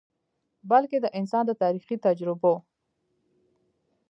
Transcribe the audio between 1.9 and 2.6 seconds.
تجربو،